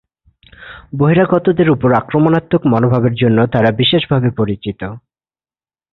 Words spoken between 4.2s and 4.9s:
পরিচিত।